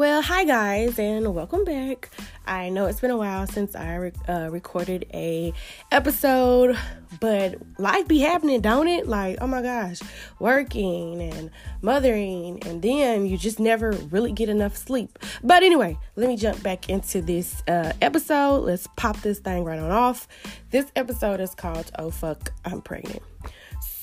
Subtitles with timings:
[0.00, 2.08] Well, hi guys, and welcome back.
[2.46, 5.52] I know it's been a while since I re- uh, recorded a
[5.92, 6.78] episode,
[7.20, 9.06] but life be happening, don't it?
[9.06, 10.00] Like, oh my gosh,
[10.38, 11.50] working and
[11.82, 15.18] mothering, and then you just never really get enough sleep.
[15.44, 18.60] But anyway, let me jump back into this uh, episode.
[18.60, 20.26] Let's pop this thing right on off.
[20.70, 23.22] This episode is called "Oh Fuck, I'm Pregnant."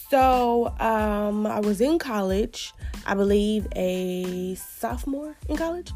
[0.10, 2.74] So, um, I was in college,
[3.06, 5.92] I believe a sophomore in college,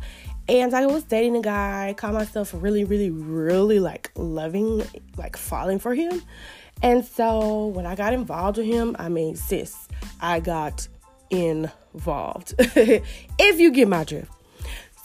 [0.50, 4.84] and I was dating a guy, caught myself really, really, really like loving,
[5.16, 6.22] like falling for him.
[6.82, 9.88] And so when I got involved with him, I mean, sis,
[10.20, 10.88] I got
[11.30, 12.56] involved.
[12.60, 14.32] if you get my drift.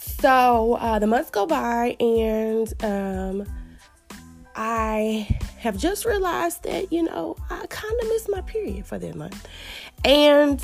[0.00, 3.46] So uh, the months go by, and um,
[4.56, 5.28] I
[5.58, 9.46] have just realized that, you know, I kind of missed my period for that month.
[10.04, 10.62] And,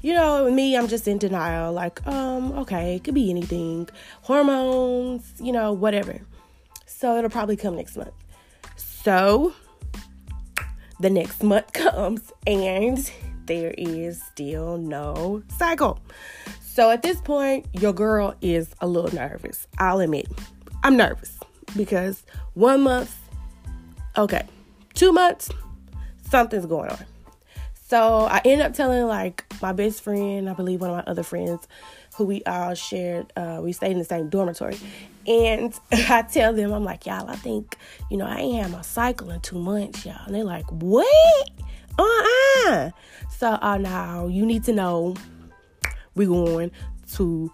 [0.00, 1.72] you know, me, I'm just in denial.
[1.72, 3.88] Like, um, okay, it could be anything.
[4.22, 6.20] Hormones, you know, whatever.
[6.86, 8.14] So it'll probably come next month.
[8.76, 9.54] So
[11.00, 13.10] the next month comes and
[13.44, 16.00] there is still no cycle.
[16.62, 19.66] So at this point, your girl is a little nervous.
[19.78, 20.28] I'll admit,
[20.82, 21.38] I'm nervous
[21.76, 23.14] because one month
[24.16, 24.46] okay,
[24.94, 25.50] two months,
[26.28, 27.04] something's going on.
[27.86, 31.22] So I end up telling like my best friend, I believe one of my other
[31.22, 31.68] friends,
[32.16, 34.78] who we all shared, uh, we stayed in the same dormitory.
[35.26, 37.76] And I tell them, I'm like, y'all, I think,
[38.10, 40.24] you know, I ain't had my cycle in two months, y'all.
[40.26, 41.50] And they're like, what?
[41.98, 42.90] Uh-uh.
[43.36, 45.14] So uh now you need to know
[46.14, 46.72] we're going
[47.12, 47.52] to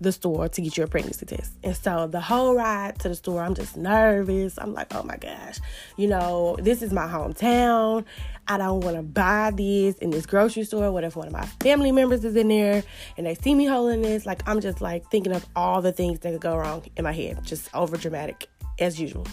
[0.00, 1.52] the store to get your pregnancy test.
[1.64, 4.58] And so the whole ride to the store, I'm just nervous.
[4.58, 5.58] I'm like, oh my gosh,
[5.96, 8.04] you know, this is my hometown.
[8.48, 10.92] I don't want to buy this in this grocery store.
[10.92, 12.84] What if one of my family members is in there
[13.16, 14.26] and they see me holding this?
[14.26, 17.12] Like, I'm just like thinking of all the things that could go wrong in my
[17.12, 18.48] head, just over dramatic
[18.78, 19.26] as usual.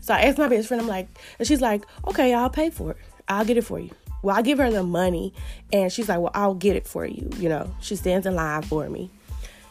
[0.00, 1.08] So I asked my best friend, I'm like,
[1.38, 2.98] and she's like, okay, I'll pay for it.
[3.26, 3.90] I'll get it for you.
[4.22, 5.32] Well, I give her the money
[5.72, 7.30] and she's like, well, I'll get it for you.
[7.38, 9.10] You know, she stands in line for me.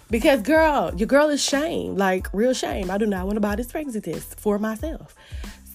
[0.10, 2.90] Because girl, your girl is shame, like real shame.
[2.90, 5.16] I do not want to buy this pregnancy test for myself.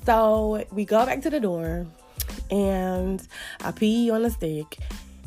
[0.05, 1.87] So we go back to the door
[2.51, 3.27] and
[3.61, 4.79] I pee on the stick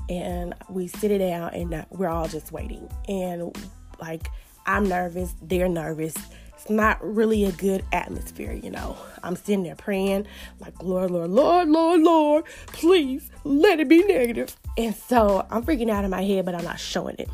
[0.09, 2.89] and we sit it out and we're all just waiting.
[3.07, 3.55] And
[4.01, 4.29] like
[4.65, 6.13] I'm nervous, they're nervous.
[6.53, 8.97] It's not really a good atmosphere, you know.
[9.23, 10.25] I'm sitting there praying,
[10.59, 14.55] like, Lord, Lord, Lord, Lord, Lord, please let it be negative.
[14.75, 17.29] And so I'm freaking out in my head, but I'm not showing it.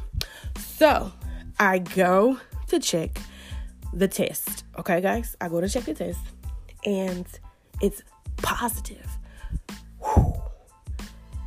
[0.57, 1.11] So
[1.59, 3.19] I go to check
[3.93, 4.63] the test.
[4.77, 6.19] Okay, guys, I go to check the test
[6.85, 7.25] and
[7.81, 8.01] it's
[8.37, 9.07] positive.
[9.99, 10.33] Whew.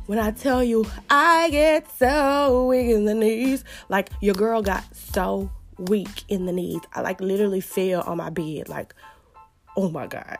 [0.05, 4.83] When I tell you, I get so weak in the knees, like your girl got
[4.95, 6.79] so weak in the knees.
[6.93, 8.95] I like literally fell on my bed, like,
[9.75, 10.37] oh my God,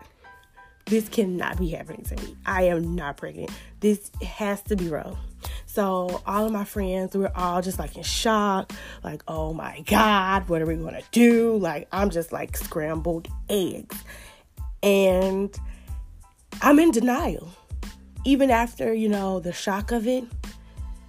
[0.88, 2.36] this cannot be happening to me.
[2.46, 3.52] I am not pregnant.
[3.80, 5.18] This has to be wrong.
[5.66, 9.81] So all of my friends, we were all just like in shock, like, oh my
[9.86, 11.58] God, what are we gonna do?
[11.58, 14.02] Like, I'm just like scrambled eggs.
[14.81, 15.56] And
[16.62, 17.50] I'm in denial.
[18.26, 20.24] Even after, you know, the shock of it,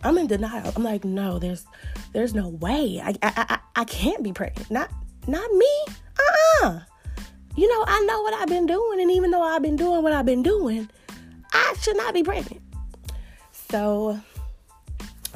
[0.02, 0.72] I'm in denial.
[0.76, 1.66] I'm like, no, there's
[2.12, 3.00] there's no way.
[3.02, 4.70] I I I, I can't be pregnant.
[4.70, 4.90] Not
[5.26, 5.84] not me.
[6.18, 6.80] Uh-uh.
[7.58, 10.12] You know, I know what I've been doing, and even though I've been doing what
[10.12, 10.88] I've been doing,
[11.52, 12.62] I should not be pregnant.
[13.50, 14.20] So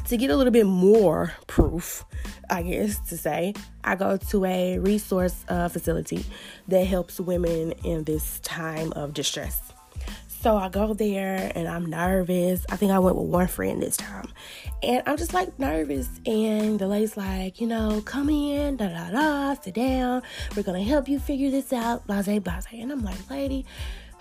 [0.06, 2.04] to get a little bit more proof,
[2.48, 6.24] I guess to say, I go to a resource uh, facility
[6.68, 9.72] that helps women in this time of distress.
[10.42, 12.66] So I go there and I'm nervous.
[12.68, 14.26] I think I went with one friend this time.
[14.82, 16.08] And I'm just like nervous.
[16.26, 20.22] And the lady's like, you know, come in, da da da, sit down.
[20.56, 22.66] We're going to help you figure this out, blase, blase.
[22.72, 23.64] And I'm like, lady,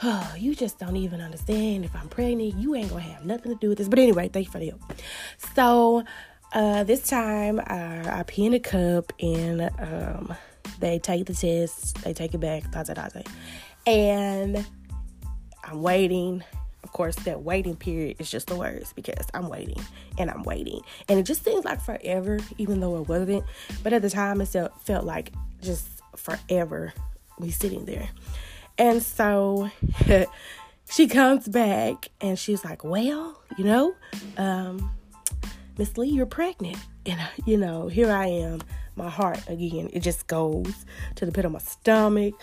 [0.04, 2.56] oh, you just don't even understand if I'm pregnant.
[2.56, 3.88] You ain't gonna have nothing to do with this.
[3.88, 4.82] But anyway, thank you for the help.
[5.56, 6.04] So
[6.54, 10.36] uh, this time I, I pee in a cup and um,
[10.80, 13.22] they take the test, they take it back, da da da.
[13.88, 14.64] And
[15.64, 16.44] I'm waiting.
[16.84, 19.80] Of course, that waiting period is just the words because I'm waiting
[20.18, 20.82] and I'm waiting.
[21.08, 23.46] And it just seems like forever, even though it wasn't.
[23.84, 25.32] But at the time, it felt like
[25.62, 26.94] just forever
[27.38, 28.10] we sitting there.
[28.78, 29.70] And so
[30.90, 33.94] she comes back and she's like, Well, you know,
[34.38, 34.92] um,
[35.78, 36.78] Miss Lee, you're pregnant.
[37.06, 38.62] And, you know, here I am.
[38.96, 40.86] My heart, again, it just goes
[41.16, 42.34] to the pit of my stomach.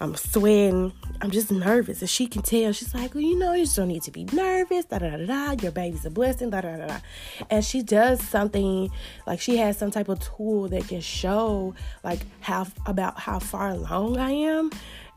[0.00, 0.92] I'm sweating.
[1.20, 2.00] I'm just nervous.
[2.00, 2.72] And she can tell.
[2.72, 4.84] She's like, well, you know, you just don't need to be nervous.
[4.86, 5.62] Da da da da.
[5.62, 6.50] Your baby's a blessing.
[6.50, 6.98] Da da da da.
[7.50, 8.90] And she does something
[9.26, 13.68] like she has some type of tool that can show like how about how far
[13.70, 14.70] along I am.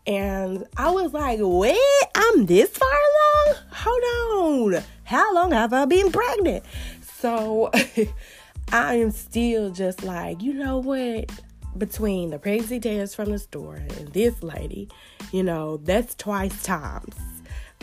[0.07, 1.79] And I was like, wait,
[2.13, 3.63] I'm this far along?
[3.71, 4.83] Hold on.
[5.03, 6.63] How long have I been pregnant?
[7.01, 7.71] So
[8.71, 11.29] I am still just like, you know what?
[11.77, 14.89] Between the pregnancy test from the store and this lady,
[15.31, 17.15] you know, that's twice times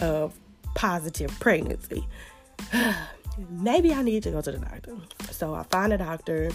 [0.00, 0.38] of
[0.75, 2.06] positive pregnancy.
[3.50, 4.96] Maybe I need to go to the doctor.
[5.31, 6.50] So I find a doctor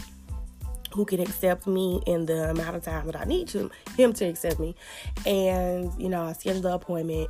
[0.93, 4.25] who can accept me in the amount of time that I need to him to
[4.25, 4.75] accept me.
[5.25, 7.29] And you know, I scheduled the appointment,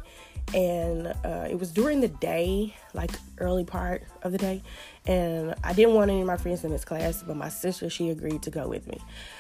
[0.53, 4.63] and uh, it was during the day, like early part of the day.
[5.07, 8.09] And I didn't want any of my friends in this class, but my sister she
[8.09, 8.99] agreed to go with me.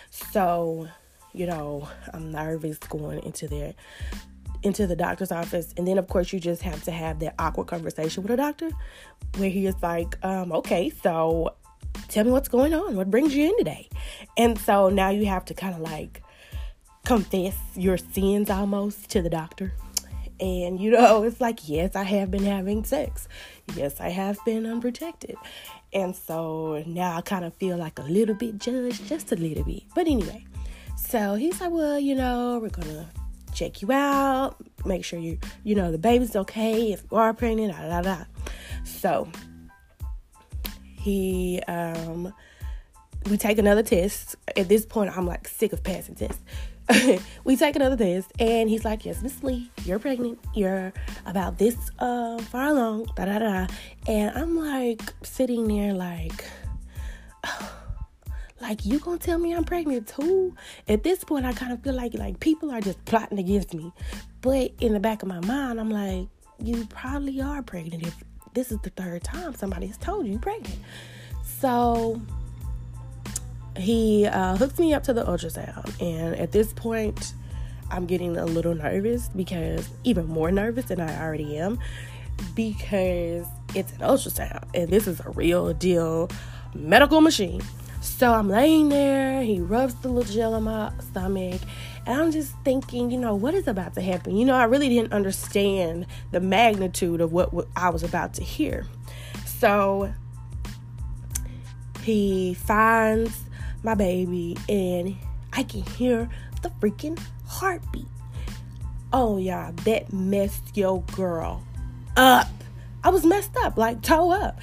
[0.09, 0.87] So,
[1.33, 3.73] you know, I'm nervous going into there
[4.63, 7.67] into the doctor's office and then of course you just have to have that awkward
[7.67, 8.71] conversation with a doctor
[9.35, 11.53] where he is like um, okay so
[12.07, 12.95] tell me what's going on.
[12.95, 13.89] What brings you in today?
[14.37, 16.23] And so now you have to kind of like
[17.05, 19.73] confess your sins almost to the doctor.
[20.39, 23.27] And you know, it's like, yes, I have been having sex.
[23.75, 25.35] Yes, I have been unprotected.
[25.93, 29.63] And so now I kind of feel like a little bit judged, just a little
[29.63, 29.83] bit.
[29.95, 30.45] But anyway,
[30.97, 33.07] so he's like, well, you know, we're going to
[33.53, 34.55] check you out,
[34.85, 38.25] make sure you, you know, the baby's okay if you are pregnant, da da da.
[38.83, 39.27] So
[41.07, 42.33] he um
[43.29, 44.35] we take another test.
[44.55, 46.41] At this point, I'm like sick of passing tests.
[47.43, 50.39] we take another test, and he's like, "Yes, Miss Lee, you're pregnant.
[50.53, 50.93] You're
[51.25, 53.67] about this uh, far along." Da da da.
[54.07, 56.45] And I'm like sitting there, like,
[58.61, 60.55] like you gonna tell me I'm pregnant too?
[60.87, 63.91] At this point, I kind of feel like like people are just plotting against me.
[64.41, 66.27] But in the back of my mind, I'm like,
[66.63, 68.23] you probably are pregnant if
[68.53, 70.79] this is the third time somebody has told you pregnant.
[71.43, 72.21] So
[73.77, 77.33] he uh, hooks me up to the ultrasound, and at this point,
[77.89, 81.79] I'm getting a little nervous because even more nervous than I already am
[82.55, 86.29] because it's an ultrasound and this is a real deal
[86.73, 87.61] medical machine.
[88.01, 91.61] So I'm laying there, he rubs the little gel on my stomach,
[92.05, 94.37] and I'm just thinking, you know, what is about to happen?
[94.37, 98.85] You know, I really didn't understand the magnitude of what I was about to hear.
[99.45, 100.13] So
[102.03, 103.41] he finds
[103.83, 105.15] my baby, and
[105.53, 106.29] I can hear
[106.61, 108.07] the freaking heartbeat.
[109.13, 111.63] Oh, y'all, that messed your girl
[112.15, 112.49] up.
[113.03, 114.59] I was messed up, like toe up.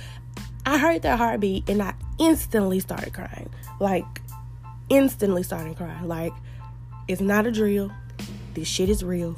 [0.66, 3.48] I heard that heartbeat and I instantly started crying.
[3.80, 4.04] Like,
[4.88, 6.06] instantly started crying.
[6.06, 6.32] Like,
[7.08, 7.90] it's not a drill.
[8.54, 9.36] This shit is real.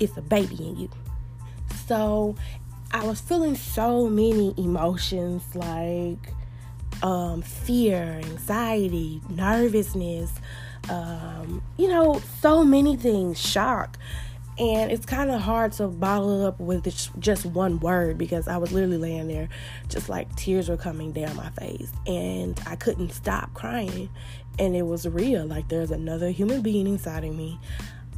[0.00, 0.90] It's a baby in you.
[1.86, 2.36] So
[2.92, 6.32] I was feeling so many emotions like
[7.04, 10.32] um, fear, anxiety, nervousness,
[10.88, 13.98] um, you know, so many things, shock.
[14.58, 16.86] And it's kind of hard to bottle up with
[17.18, 19.48] just one word because I was literally laying there,
[19.88, 24.08] just like tears were coming down my face, and I couldn't stop crying.
[24.58, 25.44] And it was real.
[25.44, 27.58] Like there's another human being inside of me.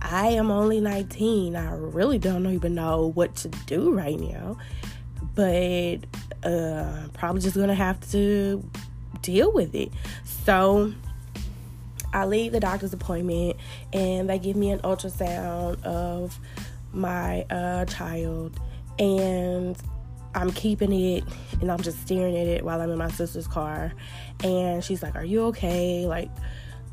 [0.02, 1.56] I am only 19.
[1.56, 4.58] I really don't even know what to do right now,
[5.34, 5.98] but
[6.42, 8.68] uh, probably just gonna have to
[9.22, 9.90] deal with it.
[10.24, 10.92] So
[12.12, 13.56] I leave the doctor's appointment
[13.92, 16.38] and they give me an ultrasound of
[16.92, 18.58] my uh, child
[18.98, 19.76] and
[20.34, 21.24] I'm keeping it
[21.60, 23.92] and I'm just staring at it while I'm in my sister's car
[24.44, 26.06] and she's like, Are you okay?
[26.06, 26.30] Like,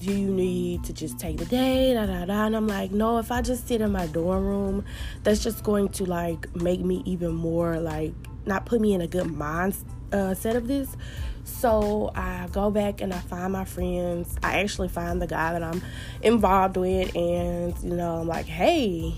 [0.05, 1.93] you need to just take the day?
[1.93, 2.45] Da da da.
[2.45, 4.85] And I'm like, no, if I just sit in my dorm room,
[5.23, 8.13] that's just going to like make me even more like
[8.45, 9.83] not put me in a good mindset
[10.13, 10.95] uh, set of this.
[11.43, 14.35] So I go back and I find my friends.
[14.41, 15.81] I actually find the guy that I'm
[16.21, 19.15] involved with, and you know, I'm like, hey,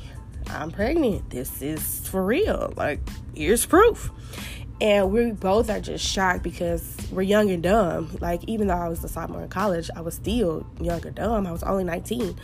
[0.47, 1.29] I'm pregnant.
[1.29, 2.73] This is for real.
[2.75, 2.99] Like,
[3.35, 4.09] here's proof.
[4.81, 8.17] And we both are just shocked because we're young and dumb.
[8.19, 11.47] Like, even though I was a sophomore in college, I was still young and dumb.
[11.47, 12.37] I was only 19.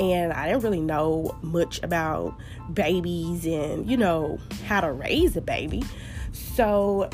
[0.00, 2.38] And I didn't really know much about
[2.72, 5.84] babies and, you know, how to raise a baby.
[6.32, 7.10] So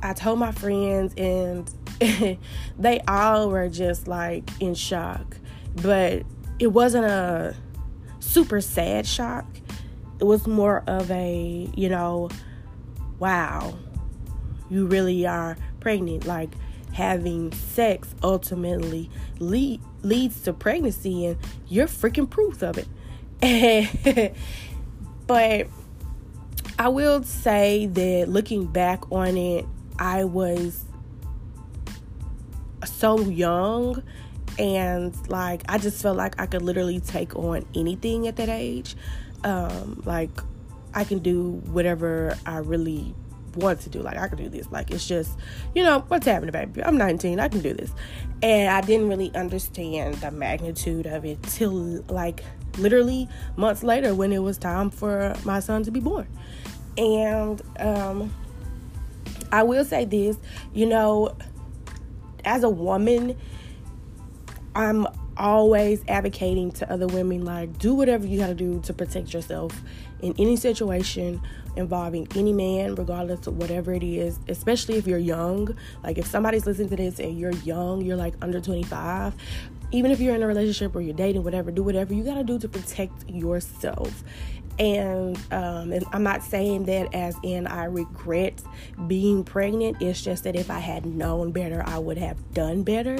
[0.00, 1.68] I told my friends, and
[2.78, 5.36] they all were just like in shock.
[5.74, 6.22] But
[6.60, 7.56] it wasn't a
[8.20, 9.44] super sad shock.
[10.20, 12.28] It was more of a, you know,
[13.18, 13.74] wow,
[14.70, 16.26] you really are pregnant.
[16.26, 16.50] Like
[16.92, 22.88] having sex ultimately lead, leads to pregnancy, and you're freaking proof of it.
[25.26, 25.66] but
[26.78, 29.66] I will say that looking back on it,
[29.98, 30.84] I was
[32.84, 34.02] so young
[34.58, 38.96] and like I just felt like I could literally take on anything at that age.
[39.44, 40.30] Um, like
[40.94, 43.14] I can do whatever I really
[43.56, 44.00] want to do.
[44.00, 44.70] Like I can do this.
[44.70, 45.38] Like it's just,
[45.74, 46.82] you know, what's happening, baby?
[46.82, 47.40] I'm 19.
[47.40, 47.90] I can do this.
[48.42, 52.44] And I didn't really understand the magnitude of it till like
[52.78, 56.28] literally months later when it was time for my son to be born.
[56.96, 58.32] And um
[59.50, 60.36] I will say this,
[60.74, 61.34] you know,
[62.44, 63.36] as a woman,
[64.74, 65.06] I'm
[65.38, 69.80] always advocating to other women like do whatever you got to do to protect yourself
[70.20, 71.40] in any situation
[71.78, 75.68] involving any man regardless of whatever it is especially if you're young.
[76.02, 79.34] Like if somebody's listening to this and you're young you're like under 25
[79.90, 82.44] even if you're in a relationship or you're dating whatever do whatever you got to
[82.44, 84.22] do to protect yourself.
[84.78, 88.62] And, um, and I'm not saying that as in I regret
[89.08, 90.00] being pregnant.
[90.00, 93.18] It's just that if I had known better, I would have done better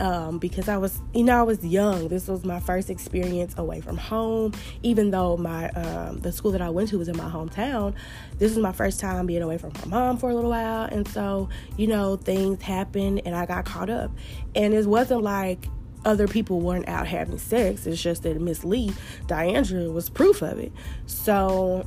[0.00, 2.08] um, because I was, you know, I was young.
[2.08, 4.52] This was my first experience away from home.
[4.82, 7.94] Even though my um, the school that I went to was in my hometown,
[8.38, 11.06] this was my first time being away from my mom for a little while, and
[11.08, 14.10] so you know things happened, and I got caught up.
[14.54, 15.66] And it wasn't like
[16.04, 17.86] other people weren't out having sex.
[17.86, 18.92] It's just that Miss Lee,
[19.26, 20.72] Diandra, was proof of it.
[21.06, 21.86] So,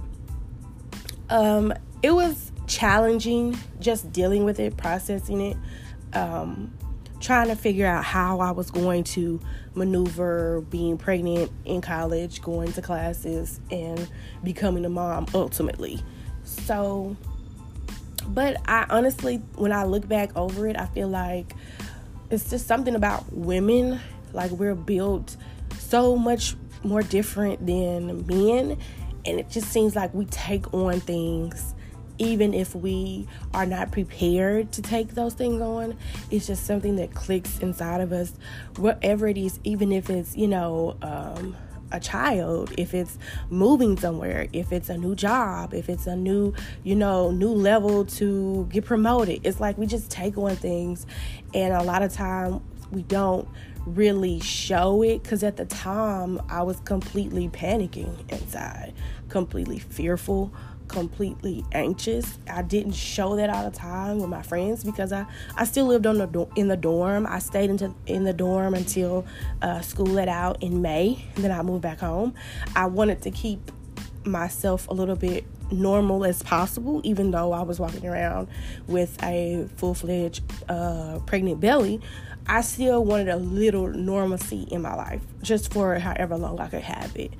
[1.29, 5.57] um, it was challenging just dealing with it, processing it.
[6.13, 6.73] Um,
[7.25, 9.39] trying to figure out how I was going to
[9.73, 14.07] maneuver being pregnant in college, going to classes, and
[14.43, 16.03] becoming a mom ultimately.
[16.43, 17.17] So,
[18.27, 21.55] but I honestly, when I look back over it, I feel like
[22.29, 23.99] it's just something about women.
[24.31, 25.35] Like we're built
[25.79, 28.77] so much more different than men,
[29.25, 31.74] and it just seems like we take on things
[32.17, 35.97] even if we are not prepared to take those things on,
[36.31, 38.33] it's just something that clicks inside of us,
[38.77, 41.55] whatever it is, even if it's, you know, um,
[41.91, 43.17] a child, if it's
[43.49, 46.53] moving somewhere, if it's a new job, if it's a new,
[46.83, 49.41] you know, new level to get promoted.
[49.45, 51.05] It's like we just take on things,
[51.53, 53.47] and a lot of time we don't
[53.85, 58.93] really show it because at the time I was completely panicking inside,
[59.29, 60.51] completely fearful
[60.87, 62.39] completely anxious.
[62.49, 65.25] I didn't show that all the time with my friends because I,
[65.55, 67.25] I still lived on the do- in the dorm.
[67.27, 69.25] I stayed into in the dorm until
[69.61, 71.25] uh, school let out in May.
[71.35, 72.33] then I moved back home.
[72.75, 73.71] I wanted to keep
[74.25, 78.47] myself a little bit normal as possible, even though I was walking around
[78.87, 82.01] with a full fledged uh, pregnant belly.
[82.47, 86.83] I still wanted a little normalcy in my life, just for however long I could
[86.83, 87.33] have it.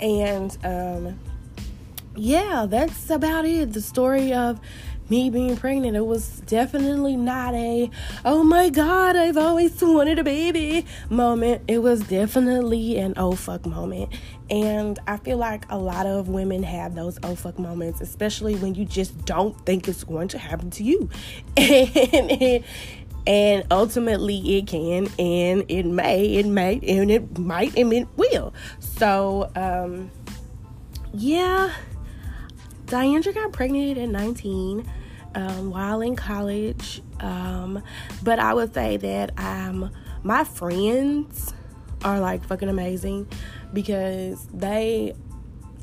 [0.00, 1.18] And um,
[2.16, 3.72] yeah, that's about it.
[3.72, 4.60] The story of
[5.10, 5.96] me being pregnant.
[5.96, 7.90] It was definitely not a,
[8.24, 11.62] oh my God, I've always wanted a baby moment.
[11.68, 14.12] It was definitely an oh fuck moment.
[14.48, 18.74] And I feel like a lot of women have those oh fuck moments, especially when
[18.74, 21.10] you just don't think it's going to happen to you.
[21.56, 22.64] And
[23.26, 28.54] and ultimately it can and it may it may and it might and it will
[28.78, 30.10] so um
[31.12, 31.70] yeah
[32.90, 34.84] Diandra got pregnant at 19
[35.36, 37.02] um, while in college.
[37.20, 37.82] Um,
[38.22, 39.92] but I would say that um,
[40.24, 41.54] my friends
[42.04, 43.28] are like fucking amazing
[43.72, 45.14] because they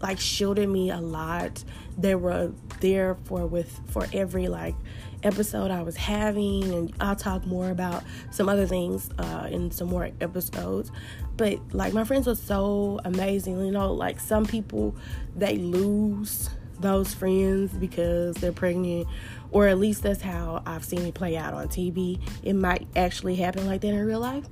[0.02, 1.64] like shielded me a lot.
[1.98, 4.76] They were there for with for every like
[5.24, 9.88] episode I was having, and I'll talk more about some other things uh, in some
[9.88, 10.92] more episodes.
[11.38, 13.94] But like my friends were so amazing, you know.
[13.94, 14.96] Like some people,
[15.36, 19.08] they lose those friends because they're pregnant,
[19.52, 22.20] or at least that's how I've seen it play out on TV.
[22.44, 24.46] It might actually happen like that in real life.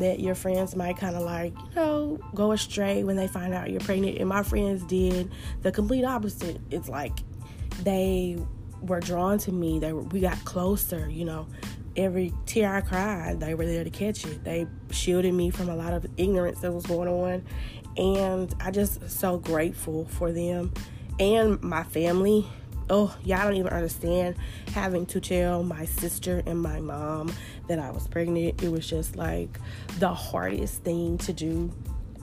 [0.00, 3.70] That your friends might kind of like, you know, go astray when they find out
[3.70, 4.18] you're pregnant.
[4.18, 5.30] And my friends did
[5.62, 6.60] the complete opposite.
[6.70, 7.18] It's like
[7.82, 8.38] they
[8.82, 9.78] were drawn to me.
[9.78, 11.46] They were, we got closer, you know.
[11.96, 14.44] Every tear I cried, they were there to catch it.
[14.44, 17.44] They shielded me from a lot of ignorance that was going on.
[17.96, 20.72] And I just so grateful for them
[21.18, 22.46] and my family.
[22.90, 24.36] Oh, y'all don't even understand
[24.72, 27.32] having to tell my sister and my mom
[27.68, 28.62] that I was pregnant.
[28.62, 29.58] It was just like
[29.98, 31.70] the hardest thing to do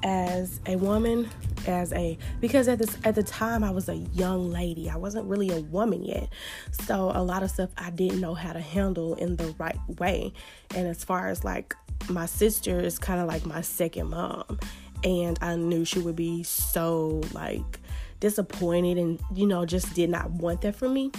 [0.04, 1.30] as a woman.
[1.68, 4.90] as a because at this at the time I was a young lady.
[4.90, 6.30] I wasn't really a woman yet.
[6.72, 10.34] So a lot of stuff I didn't know how to handle in the right way.
[10.76, 11.76] And as far as like
[12.10, 14.60] my sister is kind of like my second mom
[15.04, 17.80] and I knew she would be so like
[18.26, 21.12] disappointed and you know just did not want that for me.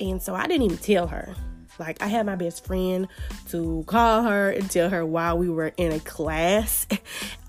[0.00, 1.32] And so I didn't even tell her.
[1.78, 3.06] Like I had my best friend
[3.50, 6.88] to call her and tell her while we were in a class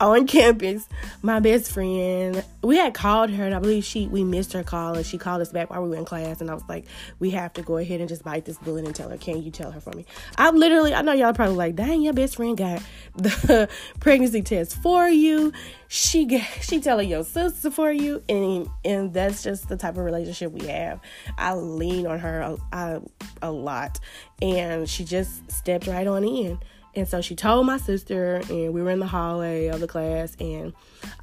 [0.02, 0.90] on campus.
[1.22, 4.96] My best friend, we had called her and I believe she we missed her call
[4.96, 6.86] and she called us back while we were in class and I was like,
[7.20, 9.52] we have to go ahead and just bite this bullet and tell her, can you
[9.52, 10.06] tell her for me?
[10.38, 12.82] I literally I know y'all probably like, dang, your best friend got
[13.16, 15.54] the pregnancy test for you
[15.94, 20.06] she get, she telling your sister for you and and that's just the type of
[20.06, 21.02] relationship we have
[21.38, 23.02] i lean on her a,
[23.42, 24.00] a lot
[24.42, 26.58] and she just stepped right on in
[26.96, 30.36] and so she told my sister and we were in the hallway of the class
[30.40, 30.74] and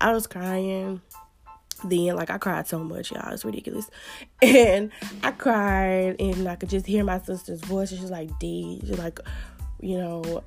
[0.00, 1.00] i was crying
[1.84, 3.90] then like i cried so much y'all it's ridiculous
[4.42, 4.90] and
[5.22, 8.98] i cried and i could just hear my sister's voice and she's like d she's
[8.98, 9.20] like
[9.80, 10.42] you know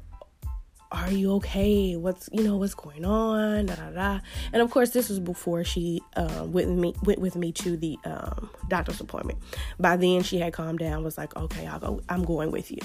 [0.91, 1.95] are you okay?
[1.95, 3.67] What's you know what's going on?
[3.67, 4.19] Da, da, da.
[4.51, 7.77] And of course, this was before she uh, went with me went with me to
[7.77, 9.39] the um, doctor's appointment.
[9.79, 11.03] By then, she had calmed down.
[11.03, 12.01] Was like, okay, I'll go.
[12.09, 12.79] I'm going with you.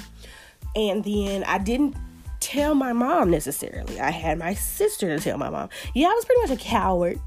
[0.76, 1.97] And then I didn't
[2.47, 3.99] tell my mom necessarily.
[3.99, 5.69] I had my sister to tell my mom.
[5.95, 7.21] Yeah, I was pretty much a coward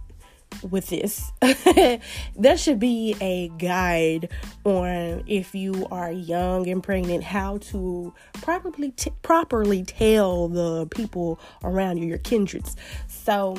[0.69, 1.29] with this.
[2.35, 4.29] there should be a guide
[4.63, 11.37] on if you are young and pregnant how to properly t- properly tell the people
[11.65, 12.77] around you, your kindreds.
[13.07, 13.57] So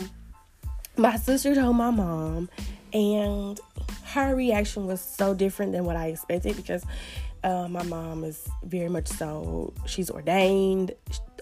[0.97, 2.49] my sister told my mom
[2.95, 3.61] and
[4.05, 6.85] her reaction was so different than what I expected because
[7.43, 10.93] uh, my mom is very much so, she's ordained,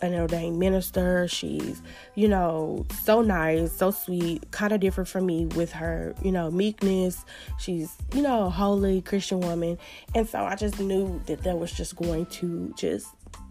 [0.03, 1.29] an ordained minister.
[1.29, 1.83] She's,
[2.15, 6.51] you know, so nice, so sweet, kind of different from me with her, you know,
[6.51, 7.25] meekness.
[7.59, 9.79] She's, you know, a holy Christian woman.
[10.15, 13.09] And so I just knew that that was just going to just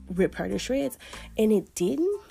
[0.09, 0.97] rip her to shreds.
[1.37, 2.21] And it didn't.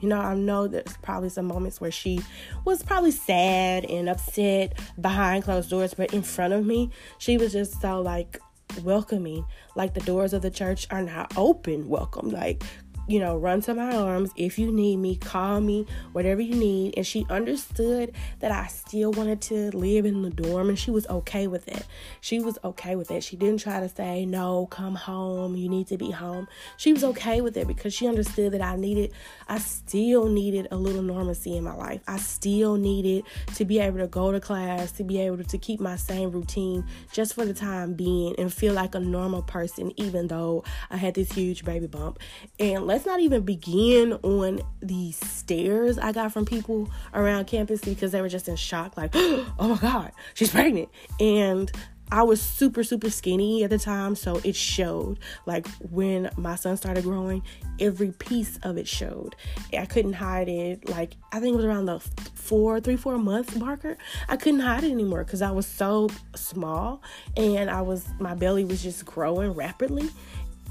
[0.00, 2.20] You know, I know there's probably some moments where she
[2.64, 7.52] was probably sad and upset behind closed doors, but in front of me, she was
[7.52, 8.40] just so like
[8.82, 9.44] welcoming.
[9.76, 12.30] Like the doors of the church are now open, welcome.
[12.30, 12.62] Like
[13.10, 16.94] you know, run to my arms if you need me, call me, whatever you need.
[16.96, 21.08] And she understood that I still wanted to live in the dorm and she was
[21.08, 21.84] okay with it.
[22.20, 23.24] She was okay with it.
[23.24, 26.46] She didn't try to say, no, come home, you need to be home.
[26.76, 29.12] She was okay with it because she understood that I needed,
[29.48, 32.02] I still needed a little normalcy in my life.
[32.06, 33.24] I still needed
[33.56, 36.84] to be able to go to class, to be able to keep my same routine
[37.12, 41.14] just for the time being and feel like a normal person, even though I had
[41.14, 42.20] this huge baby bump.
[42.60, 47.80] And let's let's not even begin on the stares I got from people around campus
[47.80, 50.90] because they were just in shock, like, oh my God, she's pregnant.
[51.18, 51.72] And
[52.12, 55.18] I was super, super skinny at the time, so it showed.
[55.46, 57.42] Like when my son started growing,
[57.78, 59.34] every piece of it showed.
[59.72, 60.86] I couldn't hide it.
[60.88, 62.00] Like I think it was around the
[62.34, 63.96] four, three, four month marker.
[64.28, 67.00] I couldn't hide it anymore because I was so small
[67.36, 70.10] and I was my belly was just growing rapidly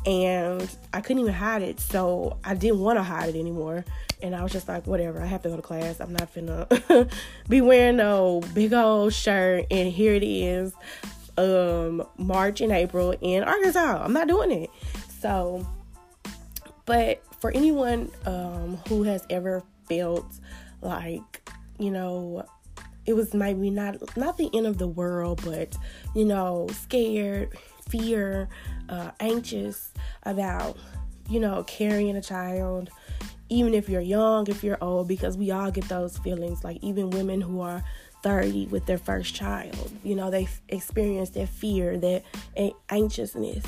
[0.05, 1.79] and I couldn't even hide it.
[1.79, 3.85] So I didn't want to hide it anymore.
[4.21, 5.99] And I was just like, whatever, I have to go to class.
[5.99, 7.11] I'm not finna
[7.49, 9.65] be wearing no big old shirt.
[9.71, 10.73] And here it is,
[11.37, 14.03] um, March and April in Arkansas.
[14.03, 14.69] I'm not doing it.
[15.19, 15.65] So,
[16.85, 20.25] but for anyone um, who has ever felt
[20.81, 22.45] like, you know,
[23.05, 25.75] it was maybe not not the end of the world, but
[26.13, 27.57] you know, scared,
[27.89, 28.49] fear,
[28.87, 30.77] uh, anxious about,
[31.29, 32.89] you know, carrying a child,
[33.49, 36.63] even if you're young, if you're old, because we all get those feelings.
[36.63, 37.83] Like even women who are
[38.23, 42.23] 30 with their first child, you know, they experience that fear, that
[42.89, 43.63] anxiousness.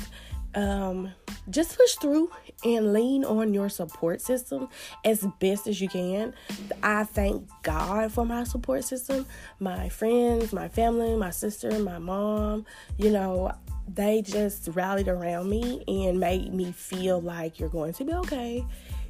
[0.54, 1.10] Um,
[1.48, 2.30] just push through
[2.64, 4.68] and lean on your support system
[5.04, 6.34] as best as you can.
[6.82, 9.26] I thank God for my support system,
[9.58, 12.66] my friends, my family, my sister, my mom.
[12.98, 13.52] You know,
[13.88, 18.64] they just rallied around me and made me feel like you're going to be okay.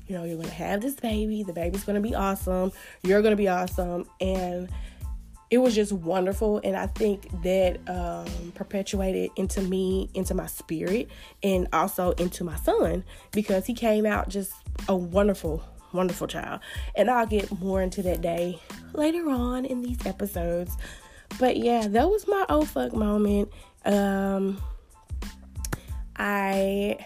[0.06, 1.42] You know, you're going to have this baby.
[1.42, 2.72] The baby's going to be awesome.
[3.02, 4.06] You're going to be awesome.
[4.20, 4.68] And
[5.50, 6.60] it was just wonderful.
[6.64, 11.10] And I think that um, perpetuated into me, into my spirit,
[11.42, 14.52] and also into my son because he came out just
[14.88, 16.60] a wonderful, wonderful child.
[16.96, 18.58] And I'll get more into that day
[18.94, 20.76] later on in these episodes.
[21.38, 23.50] But yeah, that was my oh fuck moment.
[23.84, 24.60] Um,
[26.16, 26.98] I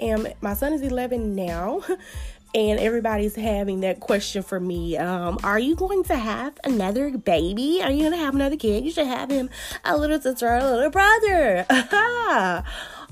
[0.00, 1.82] am, my son is 11 now.
[2.54, 7.80] and everybody's having that question for me um, Are you going to have another baby?
[7.82, 8.84] Are you going to have another kid?
[8.84, 9.50] You should have him
[9.84, 11.66] a little sister or a little brother.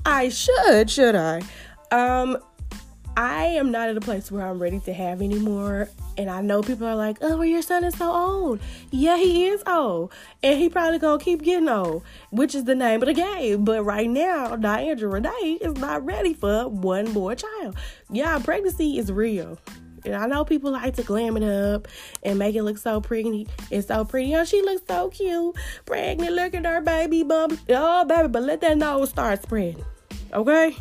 [0.05, 1.41] I should, should I?
[1.91, 2.37] Um,
[3.15, 5.89] I am not at a place where I'm ready to have anymore.
[6.17, 8.59] And I know people are like, oh, well, your son is so old.
[8.89, 10.13] Yeah, he is old.
[10.41, 13.65] And he probably gonna keep getting old, which is the name of the game.
[13.65, 17.75] But right now, Diandra Renee is not ready for one more child.
[18.09, 19.59] Yeah, pregnancy is real.
[20.05, 21.87] And I know people like to glam it up
[22.23, 23.47] and make it look so pretty.
[23.71, 24.35] It's so pretty.
[24.35, 25.55] Oh, she looks so cute.
[25.85, 27.59] Pregnant, look at her baby bump.
[27.69, 29.83] Oh, baby, but let that nose start spreading.
[30.31, 30.77] Okay?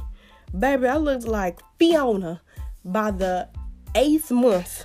[0.56, 2.42] Baby, I looked like Fiona
[2.84, 3.48] by the
[3.94, 4.84] eighth month.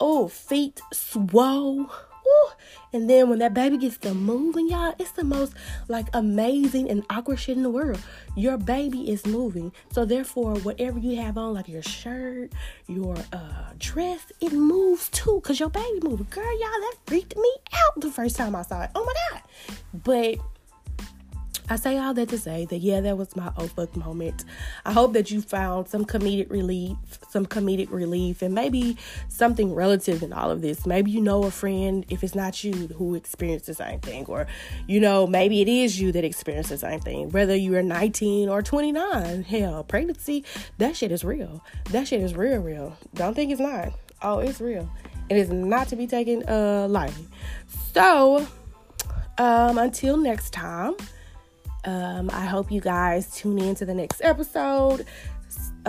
[0.00, 1.90] Oh, feet swole.
[2.26, 2.50] Ooh.
[2.92, 5.54] And then when that baby gets to moving, y'all, it's the most
[5.88, 8.00] like amazing and awkward shit in the world.
[8.36, 9.72] Your baby is moving.
[9.92, 12.52] So therefore, whatever you have on, like your shirt,
[12.86, 15.40] your uh dress, it moves too.
[15.42, 16.26] Cause your baby moving.
[16.30, 18.90] Girl, y'all, that freaked me out the first time I saw it.
[18.94, 19.42] Oh my god.
[19.92, 20.38] But
[21.66, 24.44] I say all that to say that yeah, that was my oh fuck moment.
[24.84, 26.98] I hope that you found some comedic relief,
[27.30, 28.98] some comedic relief, and maybe
[29.28, 30.84] something relative in all of this.
[30.84, 34.46] Maybe you know a friend, if it's not you, who experienced the same thing, or
[34.86, 37.30] you know, maybe it is you that experienced the same thing.
[37.30, 40.44] Whether you are 19 or 29, hell, pregnancy,
[40.76, 41.64] that shit is real.
[41.92, 42.94] That shit is real, real.
[43.14, 43.94] Don't think it's not.
[44.20, 44.90] Oh, it's real.
[45.30, 47.26] It is not to be taken uh lightly.
[47.94, 48.46] So,
[49.38, 50.94] um, until next time.
[51.84, 55.06] Um, I hope you guys tune in to the next episode.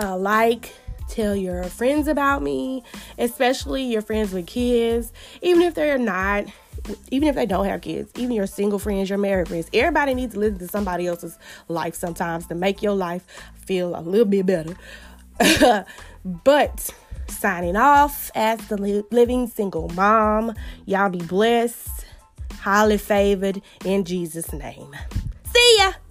[0.00, 0.74] Uh, like,
[1.08, 2.82] tell your friends about me,
[3.18, 6.44] especially your friends with kids, even if they're not,
[7.10, 9.68] even if they don't have kids, even your single friends, your married friends.
[9.72, 14.02] Everybody needs to listen to somebody else's life sometimes to make your life feel a
[14.02, 14.76] little bit better.
[16.24, 16.90] but
[17.28, 20.54] signing off as the living single mom,
[20.84, 22.04] y'all be blessed,
[22.60, 24.94] highly favored in Jesus' name.
[25.52, 26.05] See ya!